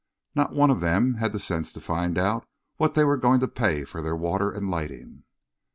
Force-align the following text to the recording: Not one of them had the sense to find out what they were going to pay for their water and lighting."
Not 0.33 0.51
one 0.55 0.71
of 0.71 0.79
them 0.79 1.17
had 1.17 1.31
the 1.31 1.37
sense 1.37 1.71
to 1.73 1.79
find 1.79 2.17
out 2.17 2.43
what 2.77 2.95
they 2.95 3.03
were 3.03 3.17
going 3.17 3.39
to 3.41 3.47
pay 3.47 3.83
for 3.83 4.01
their 4.01 4.15
water 4.15 4.49
and 4.49 4.67
lighting." 4.67 5.25